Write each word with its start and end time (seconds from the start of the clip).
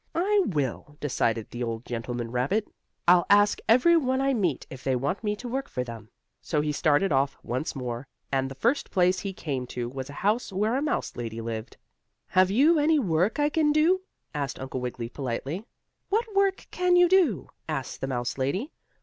"I 0.15 0.41
will," 0.47 0.97
decided 0.99 1.51
the 1.51 1.61
old 1.61 1.85
gentleman 1.85 2.31
rabbit. 2.31 2.67
"I'll 3.07 3.27
ask 3.29 3.59
every 3.69 3.95
one 3.95 4.19
I 4.19 4.33
meet 4.33 4.65
if 4.71 4.83
they 4.83 4.95
want 4.95 5.23
me 5.23 5.35
to 5.35 5.47
work 5.47 5.69
for 5.69 5.83
them." 5.83 6.09
So 6.41 6.59
he 6.59 6.71
started 6.71 7.11
off 7.11 7.37
once 7.43 7.75
more, 7.75 8.07
and 8.31 8.49
the 8.49 8.55
first 8.55 8.89
place 8.89 9.19
he 9.19 9.31
came 9.31 9.67
to 9.67 9.87
was 9.87 10.09
a 10.09 10.13
house 10.25 10.51
where 10.51 10.75
a 10.75 10.81
mouse 10.81 11.15
lady 11.15 11.39
lived. 11.39 11.77
"Have 12.29 12.49
you 12.49 12.79
any 12.79 12.97
work 12.97 13.37
I 13.37 13.49
can 13.49 13.71
do?" 13.71 14.01
asked 14.33 14.59
Uncle 14.59 14.81
Wiggily 14.81 15.07
politely. 15.09 15.67
"What 16.09 16.25
work 16.35 16.65
can 16.71 16.95
you 16.95 17.07
do?" 17.07 17.49
asked 17.69 18.01
the 18.01 18.07
mouse 18.07 18.39
lady. 18.39 18.71